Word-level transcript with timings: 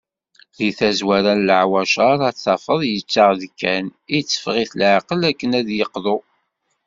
Deg 0.57 0.71
tazwara 0.77 1.33
n 1.35 1.45
leɛwacar, 1.47 2.17
ad 2.29 2.35
t-tafeḍ 2.35 2.81
yettaɣ-d 2.91 3.41
kan, 3.59 3.85
itteffeɣ-it 4.17 4.71
leɛqel 4.79 5.21
akken 5.29 5.51
ad 5.59 5.65
d-yeqḍu. 5.67 6.17